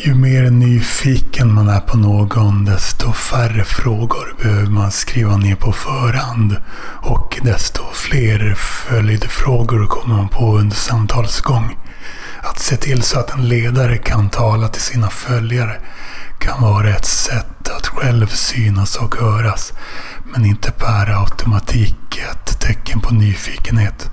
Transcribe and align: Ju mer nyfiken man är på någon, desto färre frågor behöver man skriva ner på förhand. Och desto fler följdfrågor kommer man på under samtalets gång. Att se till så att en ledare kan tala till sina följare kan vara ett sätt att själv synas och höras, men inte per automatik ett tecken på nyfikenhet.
Ju 0.00 0.14
mer 0.14 0.50
nyfiken 0.50 1.54
man 1.54 1.68
är 1.68 1.80
på 1.80 1.96
någon, 1.96 2.64
desto 2.64 3.12
färre 3.12 3.64
frågor 3.64 4.34
behöver 4.42 4.70
man 4.70 4.90
skriva 4.90 5.36
ner 5.36 5.54
på 5.54 5.72
förhand. 5.72 6.56
Och 7.02 7.38
desto 7.42 7.82
fler 7.92 8.54
följdfrågor 8.54 9.86
kommer 9.86 10.16
man 10.16 10.28
på 10.28 10.58
under 10.58 10.76
samtalets 10.76 11.40
gång. 11.40 11.76
Att 12.42 12.58
se 12.58 12.76
till 12.76 13.02
så 13.02 13.18
att 13.18 13.34
en 13.34 13.48
ledare 13.48 13.96
kan 13.96 14.30
tala 14.30 14.68
till 14.68 14.82
sina 14.82 15.10
följare 15.10 15.80
kan 16.38 16.62
vara 16.62 16.90
ett 16.90 17.06
sätt 17.06 17.68
att 17.68 17.86
själv 17.86 18.26
synas 18.26 18.96
och 18.96 19.14
höras, 19.14 19.72
men 20.24 20.44
inte 20.44 20.70
per 20.70 21.22
automatik 21.22 22.22
ett 22.32 22.60
tecken 22.60 23.00
på 23.00 23.14
nyfikenhet. 23.14 24.10